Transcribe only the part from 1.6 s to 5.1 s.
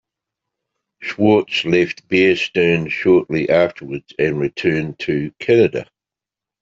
left Bear Stearns shortly afterward and returned